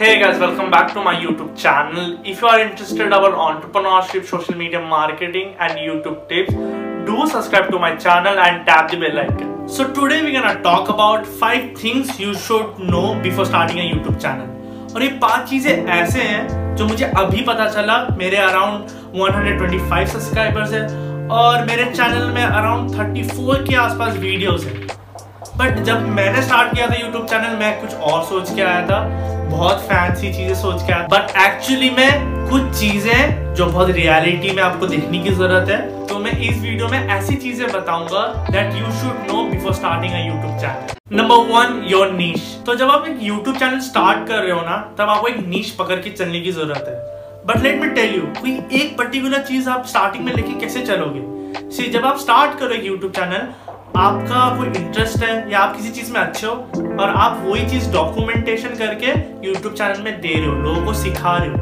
Hey 0.00 0.18
guys, 0.18 0.38
welcome 0.40 0.70
back 0.70 0.94
to 0.94 1.02
my 1.02 1.14
YouTube 1.14 1.54
channel. 1.54 2.18
If 2.24 2.40
you 2.40 2.46
are 2.48 2.58
interested 2.58 3.08
about 3.08 3.34
entrepreneurship, 3.46 4.24
social 4.24 4.54
media 4.56 4.80
marketing 4.80 5.54
and 5.58 5.72
YouTube 5.78 6.26
tips, 6.26 6.54
do 7.08 7.26
subscribe 7.26 7.70
to 7.70 7.78
my 7.78 7.96
channel 7.96 8.38
and 8.38 8.64
tap 8.66 8.90
the 8.90 8.96
bell 8.96 9.18
icon. 9.18 9.68
So 9.68 9.92
today 9.92 10.22
we're 10.22 10.32
gonna 10.32 10.62
talk 10.62 10.88
about 10.88 11.26
5 11.42 11.76
things 11.78 12.18
you 12.18 12.32
should 12.32 12.78
know 12.78 13.20
before 13.26 13.44
starting 13.44 13.80
a 13.80 13.86
YouTube 13.90 14.18
channel. 14.22 14.48
और 14.94 15.02
ये 15.02 15.08
पाँच 15.24 15.48
चीज़ें 15.50 15.86
ऐसे 15.98 16.22
हैं 16.22 16.74
जो 16.76 16.86
मुझे 16.88 17.10
अभी 17.24 17.44
पता 17.50 17.68
चला 17.74 17.98
मेरे 18.22 18.36
अराउंड 18.46 18.88
125 19.26 20.14
सब्सक्राइबर्स 20.14 20.72
है 20.72 20.82
और 21.40 21.66
मेरे 21.66 21.84
चैनल 21.92 22.30
में 22.38 22.42
अराउंड 22.44 22.90
34 23.00 23.68
के 23.68 23.76
आसपास 23.84 24.16
वीडियोस 24.24 24.64
हैं 24.64 24.88
बट 25.60 25.78
जब 25.84 26.06
मैंने 26.08 26.42
स्टार्ट 26.42 26.74
किया 26.74 26.86
था 26.90 26.94
यूट्यूब 26.96 27.24
चैनल 27.26 27.56
मैं 27.58 27.80
कुछ 27.80 27.94
और 28.10 28.22
सोच 28.24 28.54
के 28.54 28.62
आया 28.62 28.86
था। 28.86 29.00
बहुत 29.48 29.80
फैंसी 29.82 30.32
चीज़ें 30.32 30.54
सोच 30.54 30.82
के 30.82 30.92
आया। 30.92 31.06
बट 31.10 31.36
एक्चुअली 31.38 31.90
में 31.90 32.48
कुछ 32.50 32.78
चीज़ें 32.78 33.54
जो 33.54 33.66
बहुत 33.66 33.90
रियलिटी 33.90 34.54
में 34.56 34.62
आपको 34.62 34.86
देखने 34.86 35.18
की 35.18 35.30
ज़रूरत 35.30 35.68
है 35.70 36.06
तो 36.06 36.18
मैं 36.18 36.32
इस 36.40 36.58
वीडियो 36.58 36.88
में 36.88 36.98
ऐसी 37.08 37.36
चीज़ें 37.36 37.66
बताऊँगा 37.72 38.22
that 38.50 38.74
you 38.74 38.92
should 39.00 39.30
know 39.32 39.42
before 39.50 39.74
starting 39.74 40.14
YouTube 40.16 40.58
channel 40.60 41.16
number 41.16 41.36
one 41.52 41.82
your 41.88 42.10
niche 42.12 42.50
तो 42.66 42.74
जब 42.74 42.90
आप 42.90 43.06
एक 43.08 43.18
यूट्यूब 43.22 43.56
चैनल 43.56 43.80
स्टार्ट 43.80 44.26
कर 44.28 44.38
रहे 44.38 44.52
हो 44.52 44.60
ना, 44.60 44.76
तब 44.98 45.08
आपको 45.08 45.28
एक 45.28 45.46
नीश 45.46 45.70
पकड़ 45.78 45.96
के 45.96 46.10
चलने 46.12 46.40
की 46.40 46.52
ज़रूरत 46.52 46.84
है। 46.88 47.44
But 47.46 47.62
let 47.62 47.80
me 47.80 47.88
tell 47.94 48.14
you 48.14 48.22
कोई 48.40 48.60
एक 48.80 48.96
पर्टिकुलर 48.98 49.42
चीज़ 49.42 49.68
आप 49.70 49.86
स्टार्टिंग 49.86 50.24
में 50.24 50.32
लेके 50.32 50.60
कैसे 50.60 50.86
चलोगे? 50.86 51.22
सी 51.70 51.88
जब 51.90 52.04
आप 52.06 52.18
स्टार्ट 52.18 52.58
करो 52.58 52.74
एक 52.74 52.84
यूट्यूब 52.86 53.12
चैनल 53.12 53.48
आपका 53.96 54.48
कोई 54.58 54.66
इंटरेस्ट 54.80 55.22
है 55.22 55.50
या 55.52 55.58
आप 55.58 55.76
किसी 55.76 55.90
चीज़ 55.90 56.12
में 56.12 56.20
अच्छे 56.20 56.46
हो 56.46 56.52
और 56.52 57.08
आप 57.10 57.42
वही 57.44 57.64
चीज़ 57.70 57.90
डॉक्यूमेंटेशन 57.92 58.74
करके 58.78 59.06
यूट्यूब 59.46 59.72
चैनल 59.74 60.02
में 60.02 60.20
दे 60.20 60.34
रहे 60.34 60.46
हो, 60.46 60.54
लोगों 60.54 60.84
को 60.84 60.92
सिखा 60.94 61.36
रहे 61.36 61.48
हो, 61.48 61.56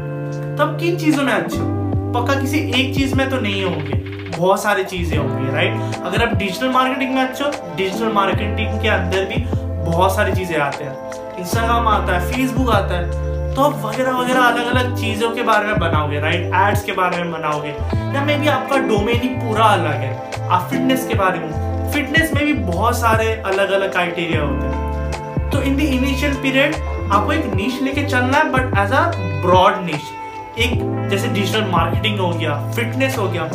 तब 0.57 0.77
किन 0.81 0.97
चीज़ों 0.97 1.23
में 1.25 1.33
अच्छे 1.33 1.59
हो? 1.59 1.67
पक्का 2.15 2.41
किसी 2.41 2.59
एक 2.81 2.95
चीज़ 2.95 3.15
में 3.15 3.29
तो 3.31 3.41
नहीं 3.41 3.63
होंगे, 3.65 3.95
बहुत 4.37 4.63
सारी 4.63 4.85
चीज़ें 4.85 5.17
होंगी 5.19 5.53
राइट 5.53 6.03
अगर 6.03 6.27
आप 6.27 6.35
डिजिटल 6.35 6.69
मार्केटिंग 6.71 7.15
में 7.15 7.23
अच्छे 7.23 7.45
हो 7.45 7.77
डिजिटल 7.77 8.13
मार्केटिंग 8.13 8.81
के 8.83 8.89
अंदर 8.89 9.25
भी 9.25 9.45
बहुत 9.85 10.15
सारी 10.17 10.35
चीज़ें 10.35 10.57
आते 10.59 10.85
हैं। 10.85 11.39
इंस्टाग्राम 11.39 11.89
आता 11.89 12.19
है 12.19 12.33
फेसबुक 12.33 12.71
आता 12.71 12.95
है 12.95 13.55
तो 13.55 13.63
आप 13.63 13.81
वगैरह 13.85 14.19
वगैरह 14.19 14.41
अलग 14.41 14.67
अलग 14.67 14.97
चीज़ों 14.97 15.31
के 15.31 15.43
बारे 15.43 15.67
में 15.67 15.79
बनाओगे 15.81 16.21
राइट 16.21 16.53
एड्स 16.57 16.85
के 16.85 16.93
बारे 16.93 17.23
में 17.23 17.33
बनाओगे, 17.33 17.69
या 18.15 18.25
मे 18.25 18.37
भी 18.37 18.49
आपका 18.49 18.77
डोमेन 18.89 19.21
ही 19.21 19.29
पूरा 19.41 19.65
अलग 19.65 20.01
है, 20.03 20.49
आप 20.49 20.69
फिटनेस 20.71 21.07
के 21.09 21.15
बारे 21.15 21.39
में 21.39 21.67
फिटनेस 21.93 22.33
में 22.35 22.45
भी 22.45 22.53
बहुत 22.55 22.99
सारे 22.99 23.33
अलग 23.47 23.71
अलग 23.71 23.93
क्राइटेरिया 23.93 24.43
होते 24.43 24.67
हैं। 24.67 25.51
तो 25.51 25.63
इन 25.63 25.77
द 25.77 25.81
इनिशियल 25.81 26.35
पीरियड 26.43 26.75
आपको 27.13 27.33
एक 27.33 27.45
नीच 27.55 27.83
लेके 27.83 28.05
चलना 28.07 28.39
है 28.39 28.51
बट 28.53 28.79
एज 28.79 28.93
अ 28.93 29.11
ब्रॉड 29.43 29.85
नीच 29.85 30.59
एक 30.59 30.81
जैसे 31.11 31.29
डिजिटल 31.29 31.65
मार्केटिंग 31.71 32.19
हो 32.21 32.31
गया 32.31 32.55
फिटनेस 32.73 33.19
हो 33.19 33.29
गया 33.29 33.49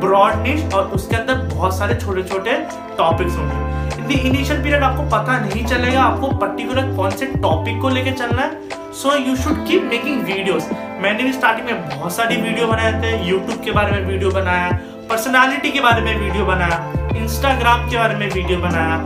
ब्रॉड 0.00 0.34
नीच 0.42 0.74
और 0.74 0.86
उसके 0.94 1.16
अंदर 1.16 1.34
बहुत 1.54 1.76
सारे 1.78 1.94
छोटे 1.94 2.22
छोटे 2.22 2.52
टॉपिक्स 2.98 3.36
होंगे। 3.36 3.64
इन 3.98 4.06
द 4.06 4.10
इनिशियल 4.20 4.62
पीरियड 4.62 4.82
आपको 4.82 5.02
पता 5.10 5.38
नहीं 5.40 5.64
चलेगा, 5.66 6.02
आपको 6.02 6.28
पर्टिकुलर 6.38 6.94
कौन 6.96 7.10
से 7.10 7.26
टॉपिक 7.26 7.80
को 7.82 7.88
लेके 7.88 8.10
चलना 8.12 8.42
है 8.42 8.92
so 8.94 9.14
you 9.16 9.36
should 9.36 9.66
keep 9.66 9.82
making 9.84 10.22
videos 10.24 10.68
मैंने 11.00 11.22
भी 11.22 11.32
स्टार्टिंग 11.32 11.66
में 11.66 11.88
बहुत 11.88 12.12
सारी 12.12 12.36
वीडियो 12.36 12.66
बनाए 12.66 12.92
थे 13.02 13.16
यूट्यूब 13.28 13.64
के 13.64 13.70
बारे 13.70 13.92
में 13.92 14.06
वीडियो 14.08 14.30
बनाया 14.30 14.68
पर्सनालिटी 15.08 15.70
के 15.70 15.80
बारे 15.80 16.00
में 16.02 16.16
वीडियो 16.20 16.44
बनाया 16.44 16.76
इंस्टाग्राम 17.16 17.88
के 17.90 17.96
बारे 17.96 18.14
में 18.14 18.26
वीडियो 18.28 18.58
बनाया 18.60 18.96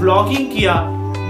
ब्लॉगिंग 0.00 0.46
किया। 0.50 0.74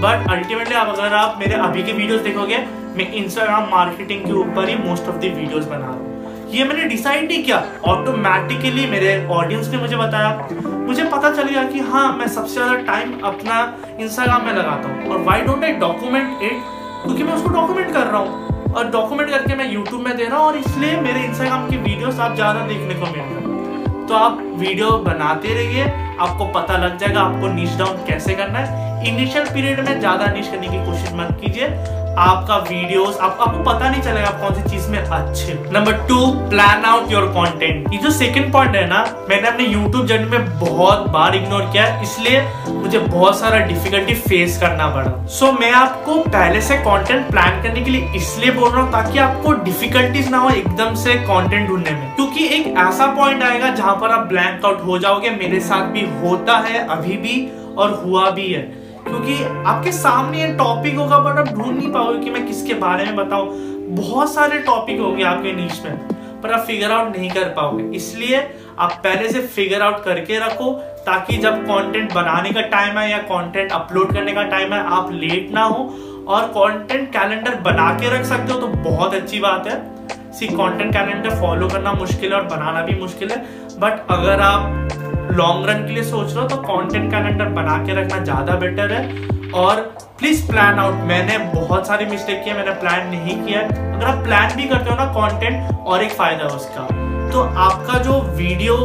बट 0.03 0.29
अल्टीमेटली 0.31 0.75
अब 0.75 0.87
अगर 0.89 1.13
आप 1.15 1.37
मेरे 1.39 1.55
अभी 1.59 1.83
के 1.83 1.93
वीडियोस 1.93 2.21
देखोगे, 2.21 2.57
मैं 2.97 3.11
इंस्टाग्राम 3.13 3.69
मार्केटिंग 3.71 4.25
के 4.25 4.33
ऊपर 4.33 4.69
ही 4.69 4.75
मोस्ट 4.79 5.07
ऑफ़ 5.09 5.15
द 5.15 5.31
वीडियोस 5.35 5.65
बना 5.65 5.77
रहा 5.79 5.91
हूँ। 5.91 6.49
ये 6.51 6.63
मैंने 6.63 6.83
डिसाइड 6.89 7.27
नहीं 7.27 7.43
किया। 7.43 7.63
ऑटोमेटिकली 7.87 8.85
मेरे 8.87 9.15
ऑडियंस 9.31 9.69
ने 9.69 9.77
मुझे 9.77 9.97
बताया। 9.97 10.29
मुझे 10.61 11.03
पता 11.05 11.31
चल 11.35 11.43
गया 11.43 11.63
कि 11.63 11.79
हाँ 11.89 12.07
मैं 12.17 12.27
सबसे 12.29 12.53
ज़्यादा 12.53 12.75
टाइम 12.85 13.19
अपना 13.25 13.59
इंस्टाग्राम 13.99 14.45
में 14.45 14.53
लगाता 14.53 14.89
हूँ। 14.89 15.11
और 15.11 15.21
why 15.23 15.41
don't 15.41 15.63
I 15.63 15.71
document 15.85 16.43
it 16.43 16.61
क्योंकि 17.03 17.23
मैं 17.23 17.33
उसको 17.33 17.49
डॉक्यूमेंट 17.51 17.93
कर 17.93 18.07
रहा 18.07 18.19
हूँ। 18.19 18.73
और 18.73 18.89
डॉक्यूमेंट 18.91 19.29
करके 19.29 19.55
मैं 19.55 19.71
यूट्यूब 19.71 20.01
में 20.01 20.15
दे 20.17 20.23
रहा 20.23 20.37
हूँ। 20.37 20.47
और 20.47 20.57
इसलिए 20.57 20.99
मेरे 21.01 21.23
इंस्टाग्राम 21.25 21.69
की 21.69 21.77
वीडियोस 21.79 22.19
आप 22.19 22.35
ज़्यादा 22.35 22.67
देखने 22.67 22.95
को 22.95 23.05
मिल 23.05 23.21
रहे 23.21 23.33
हैं। 23.33 23.49
तो 24.11 24.15
आप 24.17 24.39
वीडियो 24.59 24.89
बनाते 24.99 25.53
रहिए, 25.55 25.83
आपको 26.19 26.45
पता 26.53 26.77
लग 26.77 26.97
जाएगा 26.99 27.19
आपको 27.19 27.47
नीच 27.47 27.77
डाउन 27.77 27.97
कैसे 28.07 28.33
करना 28.35 28.59
है। 28.59 29.07
इनिशियल 29.09 29.45
पीरियड 29.45 29.79
में 29.79 29.99
ज़्यादा 29.99 30.25
नीच 30.33 30.47
करने 30.47 30.67
की 30.67 30.77
कोशिश 30.85 31.13
मत 31.15 31.37
कीजिए। 31.41 31.67
आपका 32.11 32.55
वीडियोस 32.59 33.17
आप, 33.17 33.37
आपको 33.41 33.63
पता 33.63 33.89
नहीं 33.89 34.01
चलेगा 34.01 34.27
आप 34.27 34.39
कौन 34.41 34.53
सी 34.53 34.69
चीज़ 34.69 34.89
में 34.89 34.97
अच्छे 34.99 35.53
number 35.71 35.93
two 36.07 36.25
plan 36.49 36.83
out 36.85 37.11
your 37.11 37.25
content 37.35 37.93
ये 37.93 37.97
जो 37.97 38.09
सेकंड 38.11 38.51
पॉइंट 38.53 38.75
है 38.75 38.85
ना 38.87 38.99
मैंने 39.29 39.47
अपने 39.47 39.65
यूट्यूब 39.65 40.05
जर्नी 40.07 40.25
में 40.29 40.59
बहुत 40.59 41.07
बार 41.11 41.35
इग्नोर 41.35 41.61
किया 41.71 41.85
इसलिए 42.01 42.41
मुझे 42.69 42.99
बहुत 42.99 43.39
सारा 43.39 43.59
डिफिकल्टी 43.67 44.13
फेस 44.15 44.59
करना 44.61 44.87
पड़ा। 44.87 45.25
सो 45.27 45.45
so, 45.45 45.59
मैं 45.59 45.71
आपको 45.71 46.15
पहले 46.23 46.61
से 46.61 46.77
कंटेंट 46.79 47.29
प्लान 47.31 47.61
करने 47.63 47.81
के 47.81 47.91
लिए 47.91 48.11
इसलिए 48.15 48.51
बोल 48.51 48.69
रहा 48.69 48.81
हूँ 48.81 48.91
ताकि 48.91 49.19
आपको 49.19 49.53
डिफिकल्टीज 49.63 50.29
ना 50.31 50.37
हो 50.37 50.49
एकदम 50.49 50.95
से 50.95 51.15
कंटेंट 51.23 51.67
ढूँढने 51.69 51.91
में। 51.91 52.15
क्योंकि 52.15 52.47
एक 52.55 52.67
ऐसा 52.79 53.05
पॉइंट 53.15 53.43
आएगा 53.43 53.69
जहाँ 53.71 53.95
पर 53.95 54.11
आप 54.11 54.27
ब्लैंक 54.27 54.65
आउट 54.65 54.85
हो 54.85 54.97
जाओगे 54.99 55.29
मेरे 55.31 55.59
साथ 55.61 55.91
भी 55.91 56.05
होता 56.21 56.57
है 56.67 56.87
अभी 56.87 57.17
भी 57.17 57.47
और 57.77 58.01
हुआ 58.05 58.29
भी 58.29 58.51
है। 58.53 58.80
क्योंकि 59.11 59.43
आपके 59.67 59.91
सामने 59.91 60.41
ये 60.41 60.47
टॉपिक 60.57 60.95
होगा 60.95 61.17
बट 61.19 61.39
आप 61.39 61.53
ढूंढ 61.53 61.75
नहीं 61.77 61.91
पाओगे 61.91 62.19
कि 62.19 62.29
मैं 62.29 62.45
किसके 62.47 62.73
बारे 62.79 63.05
में 63.05 63.15
बताऊँ। 63.15 63.47
बहुत 63.95 64.33
सारे 64.33 64.59
टॉपिक 64.61 64.99
होंगे 64.99 65.23
आपके 65.25 65.51
नीच 65.53 65.81
में, 65.85 65.97
पर 66.41 66.51
आप 66.51 66.65
फिगर 66.67 66.91
आउट 66.91 67.15
नहीं 67.17 67.29
कर 67.29 67.49
पाओगे। 67.55 67.83
इसलिए 67.95 68.37
आप 68.79 68.91
पहले 69.03 69.29
से 69.29 69.41
फिगर 69.47 69.81
आउट 69.81 70.03
करके 70.03 70.39
रखो, 70.39 70.71
ताकि 71.05 71.37
जब 71.37 71.63
कंटेंट 71.63 72.13
बनाने 72.13 72.51
का 72.51 72.61
टाइम 72.69 72.97
है 72.97 73.09
या 73.11 73.17
कंटेंट 73.27 73.71
अपलोड 73.71 74.13
करने 74.13 74.31
का 74.31 74.43
टाइम 74.45 74.73
है 74.73 74.79
आप 74.91 75.11
लेट 75.13 75.51
ना 75.53 75.63
हो, 75.63 75.83
और 76.27 76.47
कंटेंट 76.49 77.11
कैलेंडर 77.13 77.55
बना 77.61 77.89
के 77.99 78.15
रख 78.15 78.25
सकते 78.25 78.53
हो 78.53 78.59
तो 78.59 78.67
बहुत 78.83 79.13
अच्छी 79.13 79.39
बात 79.39 79.67
है। 79.67 79.79
सी 80.31 80.47
कंटेंट 80.47 80.93
कैलेंडर 80.93 81.35
फॉलो 81.41 81.67
करना 81.69 81.93
मुश्किल 81.93 82.33
है 82.33 82.39
और 82.39 82.45
बनाना 82.47 82.81
भी 82.81 82.99
मुश्किल 82.99 83.31
है। 83.31 83.37
बट 83.79 84.05
अगर 84.11 84.41
आप 84.41 84.90
लॉन्ग 85.31 85.69
रन 85.69 85.85
के 85.87 85.93
लिए 85.93 86.03
सोच 86.03 86.33
रहे 86.33 86.41
हो 86.41 86.47
तो 86.49 86.55
कंटेंट 86.63 87.11
कैलेंडर 87.11 87.49
बना 87.55 87.77
के 87.85 88.01
रखना 88.01 88.23
ज़्यादा 88.23 88.55
बेटर 88.59 88.91
है। 88.93 89.29
और 89.55 89.81
प्लीज़ 90.19 90.45
प्लान 90.47 90.79
आउट 90.79 90.95
मैंने 91.05 91.37
बहुत 91.53 91.87
सारी 91.87 92.05
मिस्टेक 92.05 92.43
किया, 92.43 92.55
मैंने 92.55 92.71
प्लान 92.81 93.07
नहीं 93.09 93.35
किया 93.45 93.61
अगर 93.61 94.05
आप 94.05 94.23
प्लान 94.23 94.55
भी 94.57 94.67
करते 94.69 94.89
हो 94.89 94.95
ना 94.95 95.05
कंटेंट 95.13 95.87
और 95.87 96.03
एक 96.03 96.11
फ़ायदा 96.13 96.43
है 96.43 96.55
उसका 96.55 96.83
तो 97.31 97.41
आपका 97.61 97.97
जो 98.03 98.19
वीडियो 98.37 98.75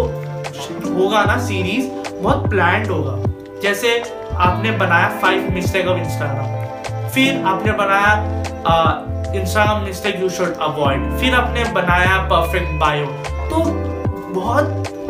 होगा 0.94 1.24
ना 1.24 1.38
सीरीज़ 1.46 1.88
बहुत 2.12 2.48
प्लान 2.50 2.88
होगा। 2.90 3.16
जैसे 3.62 3.98
आपने 4.38 4.70
बनाया 4.78 5.08
फाइव 5.20 5.50
मिस्टेक 5.52 5.86
ऑफ़ 5.88 5.98
इंस्टाग्राम 5.98 7.08
फिर 7.10 7.42
आपने 7.46 7.72
बनाया 7.82 8.12
Instagram 9.34 9.84
mistake 9.84 10.20
you 10.20 10.28
should 10.30 10.56
avoid 10.62 11.10
फिर 11.18 11.34
आपने 11.34 11.64
बनाया 11.72 12.18
परफेक्ट 12.28 12.78
बायो 12.80 13.06
तो 13.50 13.64
बहुत 14.34 14.66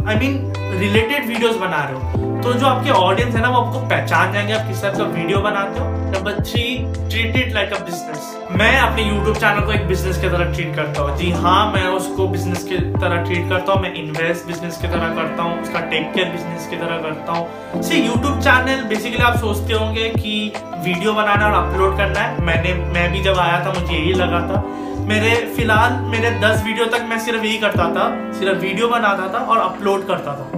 I 0.09 0.15
I 0.15 0.19
mean 0.19 0.35
related 0.79 1.27
videos 1.29 1.57
बना 1.57 1.85
रहे 1.85 1.95
हो। 1.95 2.25
तो 2.43 2.53
जो 2.53 2.67
आपके 2.67 2.91
ऑडियंस 2.91 3.35
है 3.35 3.41
ना, 3.43 3.49
वो 3.49 3.61
आपको 3.61 3.79
पहचान 3.89 4.33
जाएँगे, 4.33 4.53
आप 4.53 4.67
किस 4.69 4.83
टाइप 4.83 4.95
का 4.95 5.05
वीडियो 5.05 5.39
बनाते 5.41 5.81
हो। 5.81 5.87
Number 5.87 6.43
three 6.43 6.65
treat 7.11 7.37
it 7.37 7.55
like 7.55 7.73
a 7.73 7.79
business 7.85 8.33
मैं 8.51 8.79
अपने 8.79 9.03
यूट्यूब 9.03 9.37
चैनल 9.37 9.61
को 9.61 9.73
एक 9.73 9.87
बिज़नेस 9.89 10.19
की 10.19 10.29
तरह 10.29 10.53
ट्रीट 10.53 10.75
करता 10.77 11.03
हूँ। 11.03 11.17
जी 11.17 11.31
हाँ 11.31 11.73
मैं 11.73 11.87
उसको 11.89 12.27
बिज़नेस 12.29 12.63
की 12.65 12.77
तरह 12.77 13.25
ट्रीट 13.25 13.49
करता 13.49 13.73
हूँ। 13.73 13.83
मैं 13.83 13.93
इन्वेस्ट 13.95 14.47
बिज़नेस 14.47 14.77
की 14.77 14.89
तरह 14.89 15.15
करता 15.15 15.43
हूँ, 15.43 15.61
उसका 15.63 15.81
टेक 15.81 16.13
केयर 16.15 16.29
बिज़नेस 16.29 16.67
की 16.67 16.77
तरह 16.77 17.03
करता 17.03 17.33
हूँ। 17.33 17.83
सी 17.83 18.07
यूट्यूब 18.07 18.41
चैनल 18.41 18.85
बेसिकली 18.85 19.23
आप 19.23 19.37
सोचते 19.37 19.75
होंगे 19.75 20.09
कि 20.09 20.53
वीडियो 20.79 21.13
बनाना 21.13 21.47
और 21.47 21.65
अपलोड 21.65 21.97
करना 21.97 22.21
है। 22.21 22.45
मैंने, 22.45 22.75
मैं 22.95 23.13
भी 23.13 23.23
जब 23.23 23.39
आया 23.39 23.65
था, 23.67 23.73
मुझे 23.81 23.95
यही 23.95 24.13
लगा 24.13 24.41
था। 24.41 24.65
मेरे 25.07 25.35
फ़िलहाल 25.57 25.93
मेरे 26.11 26.31
10 26.41 26.63
वीडियो 26.65 26.85
तक 26.85 27.05
मैं 27.09 27.19
सिर्फ़ 27.19 27.45
यही 27.45 27.59
करता 27.59 27.85
था, 27.95 28.07
सिर्फ़ 28.33 28.59
वीडियो 28.59 28.89
बनाता 28.89 29.29
था 29.35 29.39
और 29.45 29.59
अपलोड 29.59 30.07
करता 30.07 30.33
था। 30.33 30.51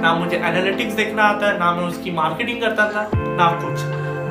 ना 0.00 0.12
मुझे 0.14 0.36
एनालिटिक्स 0.36 0.94
देखना 0.94 1.22
आता 1.24 1.46
है 1.46 1.58
ना 1.58 1.70
मैं 1.74 1.84
उसकी 1.84 2.10
मार्केटिंग 2.10 2.60
करता 2.60 2.88
था, 2.90 3.08
ना 3.14 3.46
कुछ। 3.62 3.80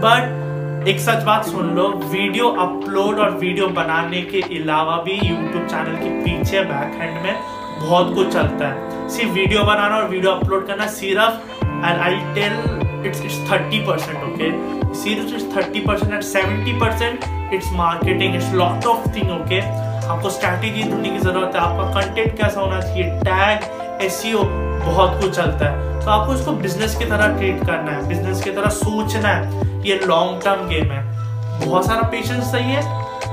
बट 0.03 0.88
एक 0.88 1.00
सच 1.00 1.24
बात 1.24 1.45
सुन 1.45 1.74
लो, 1.75 1.88
वीडियो 2.06 2.50
अपलोड 2.50 3.19
और 3.19 3.31
वीडियो 3.38 3.68
बनाने 3.80 4.21
के 4.24 4.42
अलावा 4.59 4.98
भी 5.03 5.13
यूट्यूब 5.13 5.68
चैनल 5.68 5.95
के 5.95 6.09
पीछे 6.24 6.63
बैक 6.63 7.01
हैंड 7.01 7.21
में 7.24 7.36
बहुत 7.80 8.13
कुछ 8.15 8.33
चलता 8.33 8.68
है। 8.68 9.09
सिर्फ़ 9.09 9.31
वीडियो 9.31 9.63
बनाना 9.63 9.98
और 9.98 10.09
वीडियो 10.09 10.31
अपलोड 10.31 10.68
करना 10.68 10.88
सिर्फ़ 10.94 11.65
and 11.65 12.00
I 12.00 12.15
tell 12.36 12.82
thirty 13.05 13.79
percent 13.88 14.17
okay 14.23 14.94
सिर्फ़ 14.95 15.33
it's 15.35 15.55
thirty 15.55 15.79
percent 15.79 16.13
and 16.13 16.21
seventy 16.21 16.73
percent 16.79 17.53
it's 17.53 17.71
marketing 17.73 18.35
it's 18.35 18.51
lot 18.53 18.85
of 18.85 19.07
thing 19.15 19.31
okay 19.31 19.59
आपको 20.03 20.29
स्ट्रैटेजी 20.29 20.83
ढूँढने 20.83 21.09
की 21.09 21.19
ज़रूरत 21.19 21.55
है, 21.55 21.61
आपका 21.61 22.01
कंटेंट 22.01 22.38
कैसा 22.38 22.61
होना 22.61 22.79
चाहिए 22.81 23.03
टैग 23.03 24.01
एसईओ 24.03 24.44
बहुत 24.85 25.21
कुछ 25.21 25.35
चलता 25.35 25.69
है। 25.69 26.01
तो 26.05 26.11
आपको 26.11 26.33
इसको 26.33 26.51
बिज़नेस 26.51 26.95
की 26.95 27.05
तरह 27.05 27.38
ट्रीट 27.38 27.65
करना 27.65 27.91
है 27.91 28.07
बिज़नेस 28.07 28.44
की 28.44 28.51
तरह 28.51 28.69
सोचना 28.69 29.29
है 29.29 29.67
ये 29.88 30.00
लॉन्ग 30.05 30.41
टर्म 30.44 30.67
गेम 30.69 30.91
है। 30.91 31.01
बहुत 31.65 31.85
सारा 31.85 32.01
पेशेंस 32.01 32.51
चाहिए 32.51 32.81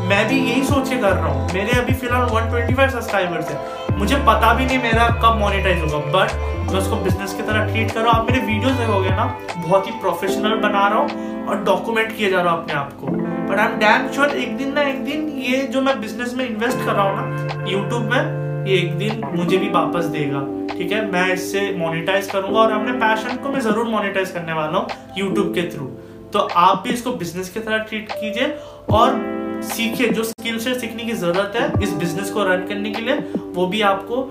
मैं 0.08 0.26
भी 0.28 0.38
यही 0.38 0.62
सोच 0.64 0.88
के 0.88 0.96
कर 0.96 1.12
रहा 1.12 1.28
हूँ। 1.28 1.48
मेरे 1.54 1.78
अभी 1.80 1.92
फ़िलहाल 1.94 2.28
125 2.28 2.92
सब्सक्राइबर्स 2.92 3.50
है। 3.50 3.98
मुझे 3.98 4.16
पता 4.26 4.52
भी 4.54 4.66
नहीं 4.66 4.78
मेरा 4.78 5.08
कब 5.22 5.38
मोनेटाइज 5.38 5.80
होगा 5.82 5.98
बट 6.12 6.32
मैं 6.70 6.78
उसको 6.78 6.96
बिज़नेस 6.96 7.34
की 7.34 7.42
तरह 7.42 7.66
ट्रीट 7.66 7.90
कर 7.90 8.00
रहा 8.00 8.12
हूँ। 8.12 8.20
आप 8.20 8.30
मेरे 8.30 8.44
वीडियोस 8.46 8.72
देखोगे 8.72 9.10
ना, 9.10 9.24
बहुत 9.56 9.86
ही 9.86 9.92
प्रोफेशनल 10.00 10.54
बना 10.60 10.86
रहा 10.88 10.98
हूँ 10.98 11.46
और 11.46 11.62
डॉक्यूमेंट 11.64 12.16
किया 12.16 12.30
जा 12.30 12.42
रहा 12.42 12.52
हूँ 12.52 12.62
अपने 12.62 12.74
आप 12.74 12.92
को। 12.92 13.06
But 13.06 13.58
I 13.58 13.66
am 13.66 13.78
damn 13.78 14.08
sure 14.12 14.36
एक 14.36 14.56
दिन 14.56 14.72
ना 14.72 14.82
एक 14.82 15.04
दिन 15.04 15.28
ये 15.40 15.62
जो 15.66 15.80
मैं 15.82 16.00
बिज़नेस 16.00 16.34
में 16.34 16.46
इन्वेस्ट 16.46 16.78
कर 16.78 16.92
रहा 16.92 17.02
हूँ 17.04 17.16
ना 17.18 17.64
यूट्यूब 17.70 18.02
में, 18.04 18.66
ये 18.66 18.76
एक 18.76 18.96
दिन 18.98 19.22
मुझे 19.34 19.56
भी 19.56 19.68
वापस 19.70 20.04
देगा। 20.06 20.40
ठीक 20.70 20.92
है? 20.92 21.10
मैं 21.10 21.32
इससे 21.32 21.60
मोनिटाइज 21.78 22.30
करूँगा 22.30 22.60
और 22.60 22.72
अपने 22.72 22.92
पैशन 22.98 23.36
को 23.36 23.48
मैं 23.48 23.60
ज़रूर 23.60 23.88
मोनिटाइज 23.88 24.30
करने 24.30 24.52
वाला 24.52 24.78
हूँ 24.78 24.86
यूट्यूब 25.18 25.52
के 25.54 25.62
थ्रू 25.70 25.86
तो 26.32 26.38
आप 26.38 26.82
भी 26.84 26.90
इसको 26.90 27.12
बिज़नेस 27.14 27.48
की 27.48 27.60
तरह 27.60 27.78
ट्रीट 27.80 28.12
कीजिए 28.12 28.54
और 28.90 29.14
सीखिए 29.62 30.08
जो 30.08 30.24
स्किल 30.24 30.58
से 30.58 30.74
सीखने 30.74 31.04
की 31.04 31.12
ज़रूरत 31.14 31.52
है 31.56 31.82
इस 31.82 31.92
बिज़नेस 31.94 32.30
को 32.30 32.44
रन 32.44 32.66
करने 32.68 32.90
के 32.90 33.02
लिए 33.02 33.14
वो 33.54 33.66
भी 33.66 33.80
आपको 33.82 34.22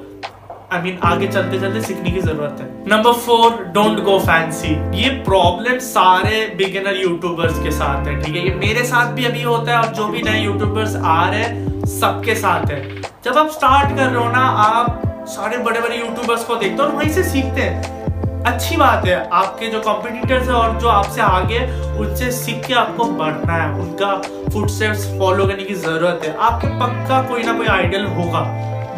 आई 0.73 0.79
I 0.79 0.83
मीन 0.83 0.95
mean, 0.95 1.05
आगे 1.05 1.27
चलते 1.27 1.59
चलते 1.59 1.81
सीखने 1.81 2.11
की 2.11 2.19
ज़रूरत 2.21 2.57
है। 2.59 2.65
Number 2.89 3.13
four 3.19 3.53
don't 3.75 3.99
go 4.03 4.17
fancy 4.19 4.73
ये 4.97 5.09
प्रॉब्लम 5.25 5.77
सारे 5.79 6.45
बिगिनर 6.57 6.97
यूट्यूबर्स 6.97 7.59
के 7.63 7.71
साथ 7.71 8.07
है 8.07 8.19
ठीक 8.21 8.35
है? 8.35 8.43
ये 8.43 8.53
मेरे 8.55 8.83
साथ 8.83 9.13
भी 9.13 9.25
अभी 9.25 9.41
होता 9.41 9.71
है 9.71 9.77
और 9.77 9.93
जो 9.95 10.07
भी 10.07 10.21
नए 10.23 10.43
यूट्यूबर्स 10.43 10.95
आ 10.95 11.29
रहे 11.29 11.39
हैं 11.39 11.85
सबके 11.99 12.35
साथ 12.35 12.71
है। 12.71 12.81
जब 13.25 13.37
आप 13.37 13.49
स्टार्ट 13.51 13.97
कर 13.97 14.05
रहे 14.05 14.23
हो 14.23 14.29
ना 14.31 14.45
आप 14.65 15.01
सारे 15.29 15.57
बड़े 15.57 15.81
बड़े 15.81 15.97
यूट्यूबर्स 15.97 16.43
को 16.43 16.55
देखते 16.55 16.81
हो 16.83 16.87
और 16.89 16.95
वहीं 16.95 17.09
से 17.09 17.23
सीखते 17.23 17.61
हैं। 17.61 17.98
अच्छी 18.47 18.75
बात 18.77 19.05
है, 19.05 19.15
आपके 19.29 19.67
जो 19.67 19.79
कॉम्पिटिटर्स 19.81 20.47
है 20.47 20.53
और 20.53 20.79
जो 20.79 20.87
आपसे 20.89 21.21
आगे 21.21 21.59
उनसे 21.99 22.31
सीख 22.31 22.65
के 22.65 22.73
आपको 22.73 23.05
बढ़ना 23.13 23.53
है। 23.53 23.69
उनका 23.81 24.13
फुटस्टेप्स 24.53 25.05
फॉलो 25.19 25.45
करने 25.47 25.63
की 25.63 25.73
ज़रूरत 25.75 26.21
है। 26.23 26.35
आपके 26.39 26.67
पक्का 26.79 27.21
कोई 27.29 27.43
ना 27.43 27.53
कोई 27.53 27.67
आइडल 27.69 28.05
होगा। 28.17 28.41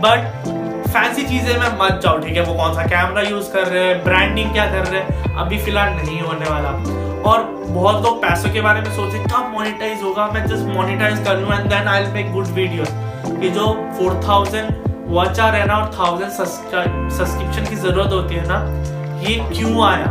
बट 0.03 0.59
फैंसी 0.88 1.23
चीज़ें 1.23 1.57
में 1.59 1.77
मत 1.79 1.99
जाओ, 2.03 2.19
ठीक 2.19 2.35
है? 2.38 2.43
वो 2.43 2.53
कौन 2.53 2.73
सा 2.75 2.85
कैमरा 2.85 3.21
यूज़ 3.21 3.51
कर 3.53 3.67
रहे 3.67 3.83
हैं 3.83 4.03
ब्रांडिंग 4.03 4.51
क्या 4.53 4.65
कर 4.71 4.85
रहे 4.85 5.01
हैं, 5.01 5.35
अभी 5.35 5.57
फ़िलहाल 5.59 5.93
नहीं 5.95 6.19
होने 6.21 6.49
वाला। 6.49 6.69
और 7.31 7.43
बहुत 7.67 8.03
लोग 8.03 8.21
पैसों 8.21 8.49
के 8.53 8.61
बारे 8.61 8.81
में 8.81 8.89
सोचे 8.95 9.19
कब 9.25 9.51
मोनिटाइज 9.53 10.01
होगा? 10.03 10.25
मैं 10.33 10.45
जस्ट 10.47 10.65
मोनिटाइज 10.67 11.23
कर 11.25 11.38
लूँ 11.39 11.53
and 11.53 11.69
then 11.69 11.88
I 11.88 12.05
make 12.13 12.31
good 12.33 12.47
video 12.55 12.85
ये 13.43 13.49
जो 13.49 13.67
फोर 13.97 14.21
थाउज़ेंड 14.27 14.89
वॉच 15.09 15.39
आर 15.39 15.55
है 15.55 15.65
ना, 15.67 15.75
और 15.75 15.91
थाउज़ेंड 15.99 16.31
सब्सक्रिप्शन 16.31 17.69
की 17.69 17.75
ज़रूरत 17.77 18.11
होती 18.13 18.35
है 18.35 18.47
ना 18.47 18.59
ये 19.21 19.35
क्यों 19.50 19.83
आया? 19.85 20.06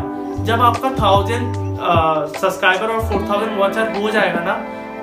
जब 0.44 0.60
आपका 0.62 0.90
थाउज़ेंड 1.00 1.54
सब्सक्राइबर 2.36 2.86
और 2.86 3.00
फोर 3.08 3.26
थाउज़ेंड 3.28 3.58
वॉच 3.58 3.78
आर 3.78 3.96
हो 3.96 4.10
जाएगा 4.10 4.40
ना, 4.40 4.52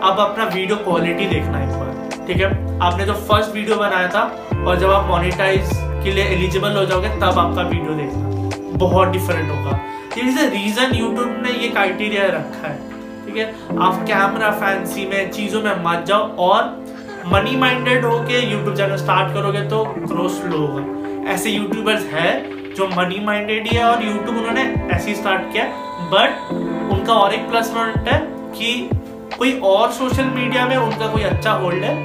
अब 0.09 0.19
अपना 0.19 0.43
वीडियो 0.45 0.77
क्वालिटी 0.77 1.25
देखना 1.27 1.63
एक 1.63 1.69
बार, 1.69 2.25
ठीक 2.27 2.37
है? 2.37 2.49
आपने 2.79 3.05
जो 3.05 3.13
फ़र्स्ट 3.29 3.53
वीडियो 3.53 3.77
बनाया 3.77 4.07
था, 4.07 4.21
और 4.57 4.79
जब 4.79 4.91
आप 4.91 5.07
मोनिटाइज 5.07 5.69
के 6.03 6.11
लिए 6.11 6.23
एलिजिबल 6.25 6.77
हो 6.77 6.85
जाओगे, 6.85 7.09
तब 7.19 7.39
आपका 7.39 7.61
वीडियो 7.63 7.93
देखना। 7.93 8.77
बहुत 8.77 9.07
डिफरेंट 9.09 9.51
होगा। 9.51 9.79
इज़ 10.17 10.39
रीजन 10.49 10.95
यूट्यूब 10.95 11.41
ने 11.41 11.51
ये 11.53 11.67
क्राइटेरिया 11.69 12.25
रखा 12.27 12.67
है, 12.67 12.77
ठीक 13.25 13.37
है? 13.37 13.53
आप 13.79 14.03
कैमरा 14.07 14.51
फैंसी 14.59 15.05
में, 15.05 15.31
चीज़ों 15.31 15.61
में 15.61 15.83
मत 15.83 16.05
जाओ, 16.07 16.29
और 16.39 16.85
मनी 17.33 17.55
माइंडेड 17.57 18.05
होके 18.05 18.39
यूट्यूब 18.41 18.75
चैनल 18.75 18.95
स्टार्ट 18.97 19.33
करोगे 19.33 19.61
तो 19.69 19.83
ग्रो 19.97 20.27
स्लो 20.29 20.57
होगा। 20.57 21.31
ऐसे 21.31 21.49
यूट्यूबर्स 21.49 22.03
है 22.11 22.29
जो 22.77 22.87
मनी 22.87 23.19
माइंडेड 23.25 23.67
है 23.67 23.83
और 23.83 24.03
यूट्यूब 24.03 24.35
उन्होंने 24.37 24.63
ऐसे 24.95 25.09
ही 25.09 25.15
स्टार्ट 25.15 25.51
किया 25.53 25.63
बट 26.11 26.51
उनका 26.93 27.13
और 27.13 27.33
एक 27.33 27.49
प्लस 27.49 27.69
पॉइंट 27.75 28.07
है 28.09 28.19
कि 28.57 28.89
कोई 29.37 29.59
और 29.65 29.91
सोशल 29.91 30.25
मीडिया 30.35 30.65
में 30.67 30.75
उनका 30.77 31.07
कोई 31.07 31.23
अच्छा 31.23 31.51
होल्ड 31.63 31.83
है 31.83 31.95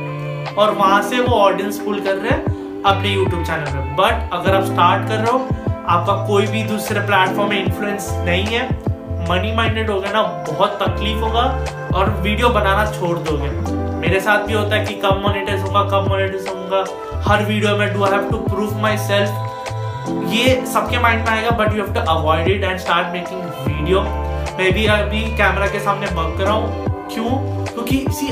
और 0.55 0.75
वहाँ 0.75 1.03
से 1.03 1.21
वो 1.21 1.35
ऑडियंस 1.37 1.79
पुल 1.85 2.01
कर 2.01 2.15
रहे 2.15 2.31
हैं 2.31 2.83
अपने 2.85 3.09
यूट्यूब 3.09 3.45
चैनल 3.45 3.77
में 3.77 3.95
बट 3.97 4.33
अगर 4.33 4.55
आप 4.55 4.65
स्टार्ट 4.65 5.09
कर 5.09 5.17
रहे 5.17 5.33
हो, 5.33 5.39
आपका 5.89 6.15
कोई 6.27 6.47
भी 6.47 6.63
दूसरे 6.65 7.01
प्लेटफॉर्म 7.01 7.51
में 7.51 7.65
इन्फ्लुएंस 7.65 8.09
नहीं 8.25 8.45
है 8.47 8.65
मनी 9.29 9.55
माइंडेड 9.57 9.91
हो 9.91 10.01
गया 10.01 10.13
ना, 10.13 10.23
बहुत 10.51 10.79
तकलीफ़ 10.83 11.19
होगा 11.19 11.45
और 11.99 12.11
वीडियो 12.23 12.49
बनाना 12.51 12.91
छोड़ 12.93 13.17
दोगे। 13.19 13.51
मेरे 14.01 14.21
साथ 14.21 14.47
भी 14.47 14.53
होता 14.53 14.77
है 14.77 14.85
कि 14.87 14.95
कब 15.05 15.23
मोनिटाइज 15.27 15.63
होगा 15.63 15.83
कब 15.91 16.09
मोनिटाइज 16.09 16.49
होगा 16.49 16.85
हर 17.31 17.45
वीडियो 17.45 17.77
में 17.77 17.93
do 17.95 18.05
have 18.05 18.29
to 18.31 18.37
prove 18.49 18.81
myself 19.09 19.51
ये 20.33 20.55
सबके 20.67 20.99
माइंड 20.99 21.21
में 21.21 21.31
आएगा 21.31 21.51
but 21.59 21.77
you 21.77 21.85
have 21.85 21.93
to 21.95 22.01
avoid 22.13 22.49
it 22.49 22.65
and 22.65 22.79
start 22.79 23.13
making 23.13 23.41
video 23.67 24.01
मैं 24.59 24.73
भी 24.73 24.87
अभी 24.87 25.21
कैमरा 25.37 25.67
के 25.67 25.81
सामने 25.81 26.07
बग 26.07 26.37
कर 26.39 26.45
रहा 26.45 26.55
हूँ। 26.55 27.09
क्यों? 27.15 27.31
क्योंकि 27.67 28.05
सी 28.11 28.29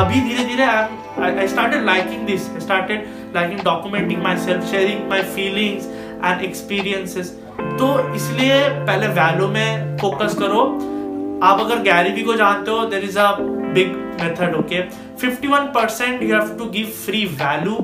अभी 0.00 0.20
धीरे 0.20 0.44
धीरे 0.44 0.64
I 0.64 1.48
started 1.48 1.84
liking 1.84 2.26
this 2.26 2.46
started 2.62 3.06
liking 3.34 3.60
documenting 3.64 4.22
myself 4.46 4.70
sharing 4.70 5.08
my 5.10 5.22
feelings 5.34 5.86
and 6.24 6.44
experiences 6.44 7.30
तो 7.60 8.14
इसलिए 8.14 8.60
पहले 8.68 9.08
वैल्यू 9.20 9.48
में 9.48 9.96
फोकस 10.00 10.34
करो। 10.38 10.62
आप 11.46 11.60
अगर 11.60 11.82
गैरी 11.82 12.22
को 12.22 12.34
जानते 12.34 12.70
हो 12.70 12.84
there 12.86 13.04
is 13.04 13.18
a 13.18 13.30
big 13.40 14.02
method, 14.18 14.52
okay? 14.56 14.80
51% 15.20 16.20
you 16.22 16.34
have 16.34 16.50
to 16.58 16.66
give 16.74 16.90
free 16.96 17.22
value. 17.38 17.78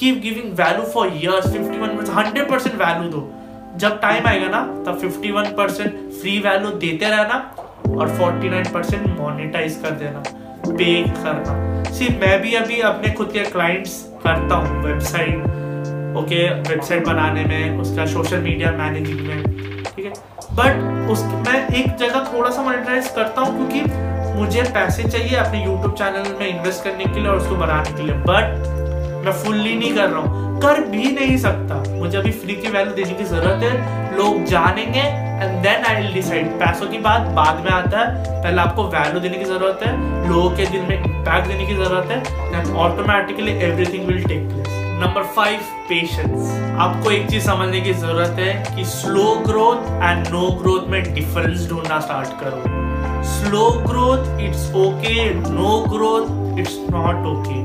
Keep 0.00 0.20
giving 0.22 0.52
value 0.58 0.84
for 0.92 1.06
years 1.22 1.46
51 1.46 1.96
100 1.96 2.44
percent 2.50 2.76
value 2.82 3.10
दो। 3.10 3.20
जब 3.76 4.00
टाइम 4.00 4.26
आएगा 4.26 4.48
ना, 4.48 4.60
तब 4.86 5.00
51 5.00 5.52
परसेंट 5.56 5.92
फ्री 6.10 6.38
वैल्यू 6.38 6.70
देते 6.70 7.10
रहना 7.10 7.36
और 7.98 8.08
49 8.18 8.72
परसेंट 8.74 9.06
मोनिटाइज 9.18 9.76
कर 9.82 9.90
देना 9.90 10.22
पे 10.68 11.02
करना। 11.04 11.92
सिर्फ़ 11.92 12.20
मैं 12.20 12.40
भी 12.42 12.54
अभी 12.54 12.80
अपने 12.80 13.10
खुद 13.10 13.30
के 13.32 13.44
क्लाइंट्स 13.50 13.94
करता 14.24 14.54
हूँ 14.54 14.82
वेबसाइट 14.84 15.44
ओके 16.16 16.42
वेबसाइट 16.70 17.06
बनाने 17.06 17.44
में, 17.44 17.78
उसका 17.78 18.06
सोशल 18.06 18.38
मीडिया 18.38 18.72
मैनेजिंग 18.72 19.20
में 19.20 19.42
ठीक 19.84 20.04
है? 20.04 20.12
बट 20.52 21.10
उस, 21.10 21.22
मैं 21.22 21.68
एक 21.68 21.96
जगह 21.96 22.32
थोड़ा 22.34 22.50
सा 22.50 22.62
मोनिटाइज 22.62 23.08
करता 23.16 23.40
हूँ 23.40 23.56
क्योंकि 23.56 24.38
मुझे 24.40 24.62
पैसे 24.74 25.08
चाहिए 25.08 25.36
अपने 25.36 25.64
यूट्यूब 25.64 25.94
चैनल 25.94 26.34
में 26.40 26.46
इन्वेस्ट 26.48 26.84
करने 26.84 27.04
के 27.04 27.20
लिए 27.20 27.28
और 27.28 27.36
उसको 27.36 27.56
बनाने 27.56 27.96
के 27.96 28.02
लिए। 28.02 28.14
बट 28.28 28.88
मैं 29.24 29.32
फुल्ली 29.44 29.74
नहीं 29.74 29.94
कर 29.94 30.08
रहा 30.08 30.20
हूँ। 30.20 30.60
कर 30.60 30.80
भी 30.88 31.10
नहीं 31.12 31.36
सकता। 31.38 31.82
मुझे 31.90 32.16
अभी 32.18 32.30
फ्री 32.32 32.54
की 32.54 32.70
वैल्यू 32.70 32.94
देने 32.94 33.14
की 33.14 33.24
ज़रूरत 33.24 33.62
है। 33.62 34.16
लोग 34.16 34.44
जानेंगे 34.46 35.00
एंड 35.00 35.62
देन 35.62 35.84
आई 35.88 36.12
डिसाइड 36.14 36.46
पैसों 36.60 36.86
की 36.86 36.98
बात 36.98 37.28
बाद 37.36 37.62
में 37.64 37.70
आता 37.72 37.98
है। 37.98 38.42
पहले 38.42 38.60
आपको 38.60 38.84
वैल्यू 38.88 39.20
देने 39.20 39.38
की 39.38 39.44
ज़रूरत 39.44 39.80
है। 39.82 40.28
लोगों 40.28 40.50
के 40.56 40.66
दिल 40.66 40.82
में 40.82 40.96
इम्पैक्ट 40.96 41.48
देने 41.48 41.66
की 41.66 41.74
ज़रूरत 41.74 42.10
है। 42.10 42.22
Then 42.52 42.74
automatically 42.78 43.52
everything 43.60 44.06
will 44.06 44.24
take 44.24 44.48
place 44.48 44.78
number 45.02 45.22
five 45.36 45.60
patience 45.88 46.50
आपको 46.80 47.10
एक 47.10 47.28
चीज़ 47.30 47.44
समझने 47.44 47.80
की 47.80 47.92
ज़रूरत 47.92 48.36
है 48.38 48.52
कि 48.76 48.84
slow 48.86 49.34
growth 49.46 49.86
and 50.02 50.28
no 50.28 50.50
growth 50.62 50.88
में 50.90 51.02
डिफरेंस 51.14 51.68
ढूंढना 51.70 52.00
स्टार्ट 52.00 52.40
करो। 52.40 53.22
Slow 53.30 53.70
growth 53.86 54.40
it's 54.40 54.70
okay 54.76 55.30
no 55.34 55.78
growth 55.88 56.58
it's 56.58 56.78
not 56.90 57.26
okay 57.26 57.58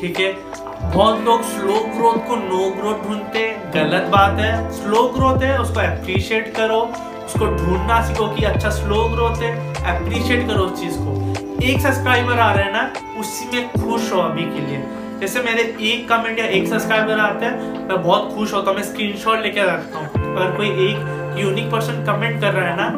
ठीक 0.00 0.20
है? 0.20 0.32
बहुत 0.82 1.20
लोग 1.20 1.42
स्लो 1.42 1.72
ग्रोथ 1.94 2.26
को 2.28 2.36
नो 2.36 2.70
ग्रोथ 2.70 3.02
ढूंढते 3.06 3.40
गलत 3.74 4.08
बात 4.12 4.38
है 4.38 4.70
स्लो 4.72 5.02
ग्रोथ 5.08 5.42
है, 5.42 5.58
उसको 5.58 5.80
अप्रिशिएट 5.80 6.54
करो, 6.56 6.78
उसको 7.24 7.46
ढूंढना 7.46 8.00
सीखो 8.02 8.28
कि 8.36 8.44
अच्छा 8.44 8.70
स्लो 8.70 9.02
ग्रोथ 9.08 9.42
है 9.42 9.52
अप्रिशिएट 9.94 10.46
करो 10.48 10.64
उस 10.64 10.80
चीज़ 10.80 10.96
को। 10.98 11.64
एक 11.64 11.80
सब्सक्राइबर 11.80 12.38
आ 12.38 12.52
रहे 12.52 12.64
हैं 12.64 12.72
ना, 12.72 12.92
उसी 13.20 13.48
में 13.54 13.68
खुश 13.70 14.12
हो 14.12 14.20
अभी 14.20 14.44
के 14.44 14.66
लिए। 14.66 14.82
जैसे 15.20 15.42
मेरे 15.42 15.62
एक 15.92 16.08
कमेंट 16.08 16.38
या 16.38 16.44
एक 16.46 16.68
सब्सक्राइबर 16.68 17.18
आते 17.18 17.46
हैं, 17.46 17.88
मैं 17.88 18.02
बहुत 18.02 18.34
खुश 18.36 18.54
होता 18.54 18.70
हूँ, 18.70 18.78
मैं 18.78 18.84
स्क्रीनशॉट 18.84 19.42
लेके 19.42 19.62
रखता 19.62 19.98
हूँ। 19.98 20.36
अगर 20.36 20.56
कोई 20.56 20.68
एक 20.86 21.36
यूनिक 21.38 21.70
पर्सन 21.72 22.04
कमेंट 22.04 22.40
कर 22.40 22.52
रहा 22.52 22.68
है 22.68 22.76
ना 22.76 22.92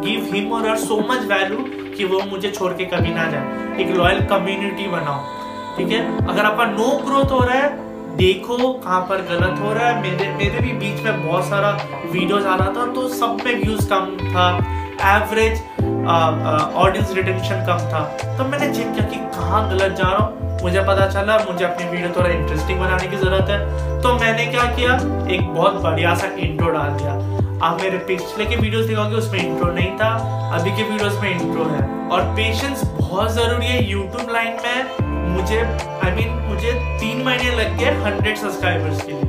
गिव 0.00 0.28
हिम 0.34 0.52
और 0.52 0.76
सो 0.76 0.98
मच 1.10 1.24
वैल्यू 1.28 1.64
कि 1.96 2.04
वो 2.04 2.20
मुझे 2.30 2.50
छोड़ 2.50 2.72
के 2.72 2.84
कभी 2.84 3.14
ना 3.14 3.30
जाए। 3.30 3.82
एक 3.82 3.96
लॉयल 3.96 4.26
कम्युनिटी 4.26 4.86
बनाओ। 4.88 5.42
ठीक 5.76 5.90
है? 5.90 6.28
अगर 6.28 6.44
आपका 6.44 6.64
नो 6.66 6.88
ग्रोथ 7.06 7.32
हो 7.32 7.38
रहा 7.40 7.54
है, 7.54 7.68
देखो 8.16 8.72
कहाँ 8.74 9.00
पर 9.02 9.22
गलत 9.30 9.60
हो 9.60 9.72
रहा 9.72 9.88
है। 9.88 10.02
मेरे 10.02 10.28
मेरे 10.34 10.60
भी 10.60 10.72
बीच 10.74 11.02
में 11.04 11.26
बहुत 11.26 11.44
सारा 11.44 11.70
वीडियोस 12.12 12.44
आ 12.44 12.54
रहा 12.56 12.68
था 12.68 12.86
तो 12.94 13.08
सब 13.10 13.38
में 13.44 13.54
व्यूज़ 13.62 13.88
कम 13.90 14.16
था। 14.24 14.48
एवरेज 15.06 15.62
ऑडियंस 16.76 17.12
रिटेंशन 17.14 17.64
कम 17.66 17.78
था। 17.92 18.00
तब 18.38 18.46
मैंने 18.50 18.72
चेक 18.74 18.92
किया 18.94 19.06
कि 19.06 19.16
कहाँ 19.36 19.68
गलत 19.70 19.96
जा 19.96 20.04
रहा 20.04 20.18
हूँ। 20.18 20.62
मुझे 20.62 20.80
पता 20.80 21.06
चला, 21.06 21.38
मुझे 21.40 21.64
अपनी 21.64 21.88
वीडियो 21.88 22.10
थोड़ा 22.16 22.30
इंटरेस्टिंग 22.30 22.80
बनाने 22.80 23.06
की 23.06 23.16
ज़रूरत 23.16 23.50
है। 23.50 24.02
तो 24.02 24.12
मैंने 24.14 24.46
क्या 24.46 24.64
किया? 24.76 24.94
एक 25.34 25.48
बहुत 25.54 25.80
बढ़िया 25.82 26.14
सा 26.14 26.26
इंट्रो 26.38 26.68
डाल 26.68 26.90
दिया। 26.92 27.12
आप 27.62 27.80
मेरे 27.80 27.98
पिछले 28.08 28.44
के 28.44 28.56
वीडियोस 28.56 28.86
देखोगे, 28.86 29.16
उसमें 29.16 29.40
इंट्रो 29.40 29.72
नहीं 29.72 29.90
था। 29.98 30.12
अभी 30.54 30.70
के 30.70 30.82
वीडियोस 30.82 31.18
में 31.22 31.30
इंट्रो 31.30 31.64
है। 31.64 31.82
और 32.08 32.22
पेशेंस 32.36 32.84
बहुत 32.94 33.30
ज़रूरी 33.32 33.66
है। 33.66 33.84
यूट्यूब 33.90 34.30
लाइन 34.30 34.56
में 34.64 35.13
मुझे 35.34 35.58
आई 35.58 36.10
I 36.10 36.14
मीन 36.16 36.28
mean, 36.28 36.48
मुझे 36.48 36.72
तीन 37.00 37.22
महीने 37.24 37.50
लग 37.56 37.76
गए 37.78 37.90
हंड्रेड 38.02 38.36
सब्सक्राइबर्स 38.36 39.04
के 39.04 39.12
लिए। 39.12 39.24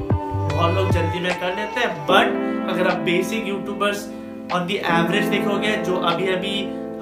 बहुत 0.53 0.75
लोग 0.75 0.91
जल्दी 0.91 1.19
में 1.19 1.39
कर 1.39 1.55
लेते 1.55 1.79
हैं 1.79 2.05
बट 2.07 2.69
अगर 2.69 2.87
आप 2.87 2.97
basic 3.05 3.47
YouTubers 3.47 4.05
on 4.53 4.65
the 4.67 4.75
average 4.91 5.25
देखोगे 5.29 5.75
जो 5.85 5.95
अभी 6.09 6.27
अभी 6.33 6.55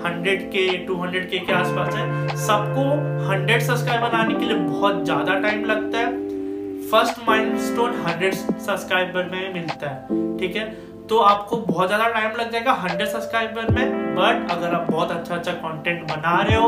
100 0.03 0.37
के 0.53 0.65
200 0.87 1.25
के 1.31 1.39
के 1.39 1.53
आसपास 1.53 1.93
है 1.95 2.35
सबको 2.37 2.85
100 3.27 3.59
सब्सक्राइबर 3.67 4.15
आने 4.17 4.33
के 4.35 4.45
लिए 4.45 4.57
बहुत 4.57 5.03
ज़्यादा 5.05 5.39
टाइम 5.39 5.65
लगता 5.65 5.97
है। 5.97 6.11
फ़र्स्ट 6.91 7.19
माइलस्टोन 7.27 8.01
100 8.05 8.33
सब्सक्राइबर 8.61 9.29
में 9.31 9.53
मिलता 9.53 9.89
है 9.89 10.37
ठीक 10.39 10.55
है? 10.55 10.65
तो 11.09 11.19
आपको 11.21 11.57
बहुत 11.69 11.87
ज़्यादा 11.87 12.07
टाइम 12.09 12.31
लग 12.39 12.51
जाएगा 12.51 12.73
100 12.83 13.05
सब्सक्राइबर 13.11 13.71
में। 13.73 14.02
बट 14.13 14.51
अगर 14.51 14.73
आप 14.75 14.91
बहुत 14.91 15.11
अच्छा 15.11 15.35
अच्छा 15.35 15.51
कंटेंट 15.53 16.01
बना 16.11 16.41
रहे 16.41 16.57
हो, 16.57 16.67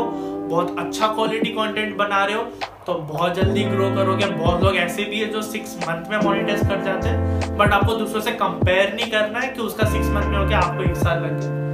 बहुत 0.50 0.76
अच्छा 0.78 1.06
क्वालिटी 1.08 1.50
कंटेंट 1.50 1.96
बना 1.96 2.24
रहे 2.24 2.36
हो 2.36 2.42
तो 2.86 2.94
बहुत 3.04 3.34
जल्दी 3.34 3.62
ग्रो 3.64 3.90
करोगे। 3.94 4.26
बहुत 4.26 4.62
लोग 4.62 4.76
ऐसे 4.76 5.04
भी 5.04 5.20
है 5.20 5.26
जो 5.32 5.42
सिक्स 5.42 5.76
मंथ 5.78 6.10
में 6.10 6.18
मोनिटाइज 6.18 6.60
कर 6.60 6.82
जाते 6.84 7.08
हैं 7.08 7.56
बट 7.58 7.72
आपको 7.72 7.94
दूसरों 7.94 8.20
से 8.20 8.32
कंपेयर 8.42 8.92
नहीं 8.94 9.10
करना 9.12 9.40
है 9.40 9.48
कि 9.48 9.62
उसका 9.62 9.88
सिक्स 9.90 10.08
मंथ 10.08 10.24
में 10.24 10.38
हो 10.38 10.44
गया 10.44 10.58
आपको 10.58 10.82
एक 10.82 10.96
साल 10.96 11.22
लग 11.22 11.40
जाए। 11.40 11.64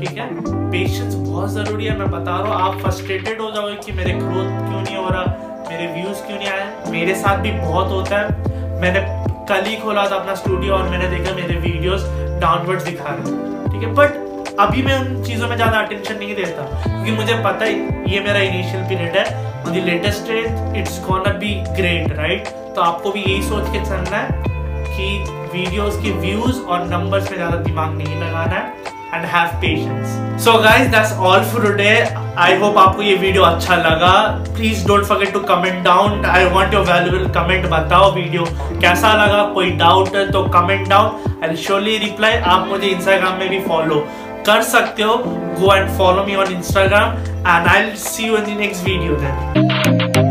ठीक 0.00 0.18
है? 0.18 0.28
पेशेंस 0.70 1.14
बहुत 1.14 1.50
ज़रूरी 1.50 1.84
है। 1.84 1.98
मैं 1.98 2.10
बता 2.10 2.36
रहा 2.36 2.54
हूँ, 2.54 2.62
आप 2.62 2.80
फ्रस्ट्रेटेड 2.82 3.40
हो 3.40 3.50
जाओगे 3.50 3.74
कि 3.76 3.92
मेरे 3.92 4.12
ग्रोथ 4.12 4.46
क्यों 4.60 4.82
नहीं 4.82 4.96
हो 4.96 5.08
रहा, 5.08 5.24
मेरे 5.70 5.86
व्यूज़ 5.94 6.22
क्यों 6.22 6.38
नहीं 6.38 6.48
आए। 6.48 6.90
मेरे 6.90 7.14
साथ 7.14 7.42
भी 7.42 7.52
बहुत 7.52 7.90
होता 7.90 8.18
है। 8.18 8.80
मैंने 8.80 9.00
कल 9.48 9.64
ही 9.64 9.76
खोला 9.76 10.06
था 10.10 10.16
अपना 10.16 10.34
स्टूडियो 10.34 10.74
और 10.74 10.88
मैंने 10.88 11.08
देखा 11.08 11.34
मेरे 11.36 11.56
वीडियोस 11.60 12.04
डाउनवर्ड 12.40 12.82
दिखा 12.82 13.08
रहे 13.10 13.32
हैं। 13.32 13.70
ठीक 13.70 13.82
है? 13.82 13.94
बट 13.94 14.28
अभी 14.60 14.82
मैं 14.82 14.94
उन 14.94 15.22
चीज़ों 15.24 15.48
में 15.48 15.54
ज़्यादा 15.56 15.78
अटेंशन 15.78 16.14
नहीं 16.14 16.34
देता, 16.36 16.62
क्योंकि 16.82 17.12
मुझे 17.12 17.34
पता 17.44 17.64
है 17.64 18.12
ये 18.12 18.20
मेरा 18.20 18.40
इनिशियल 18.40 18.82
पीरियड 18.88 19.16
है 19.16 19.24
on 19.64 19.72
the 19.72 19.84
latest 19.86 20.30
it's 20.76 21.00
gonna 21.06 21.32
be 21.38 21.54
great 21.76 22.12
right 22.18 22.48
तो 22.76 22.82
आपको 22.82 23.10
भी 23.12 23.20
यही 23.20 23.42
सोच 23.42 23.72
के 23.72 23.84
चलना 23.84 24.16
है 24.16 24.42
कि 24.88 25.08
वीडियोस 25.54 25.96
के 26.02 26.10
व्यूज़ 26.20 26.60
और 26.62 26.86
नंबर्स 26.88 27.30
में 27.30 27.36
ज़्यादा 27.36 27.56
दिमाग 27.58 27.96
नहीं 27.96 28.20
लगाना 28.20 28.56
है 28.56 28.98
and 29.14 29.24
have 29.26 29.56
patience 29.60 30.44
so 30.44 30.52
guys 30.62 30.88
that's 30.90 31.12
all 31.12 31.44
for 31.44 31.62
today 31.62 31.90
I 32.38 32.56
hope 32.58 32.76
आपको 32.78 33.02
ये 33.02 33.14
वीडियो 33.16 33.42
अच्छा 33.42 33.76
लगा. 33.76 34.12
Please 34.56 34.86
don't 34.88 35.04
forget 35.06 35.32
to 35.32 35.40
comment 35.48 35.82
down 35.84 36.24
I 36.26 36.44
want 36.52 36.74
your 36.74 36.84
valuable 36.84 37.28
comment 37.32 37.66
बताओ 37.70 38.12
वीडियो 38.14 38.44
कैसा 38.80 39.12
लगा? 39.24 39.42
कोई 39.54 39.70
डाउट 39.82 40.14
है 40.16 40.30
तो 40.32 40.44
comment 40.54 40.88
down 40.88 41.44
I 41.44 41.56
surely 41.56 41.96
reply 41.98 42.38
आप 42.54 42.66
मुझे 42.68 42.86
इंस्टाग्राम 42.88 43.38
में 43.38 43.48
भी 43.48 43.60
फॉलो 43.68 44.06
कर 44.46 44.62
सकते 44.62 45.02
हो। 45.02 45.16
Go 45.60 45.74
and 45.74 45.88
follow 45.98 46.24
me 46.24 46.34
on 46.36 46.52
Instagram 46.52 47.16
and 47.46 47.66
I 47.68 47.94
see 47.98 48.26
you 48.26 48.36
in 48.36 48.44
the 48.44 48.58
next 48.60 48.84
video 48.84 49.16
then 49.16 50.29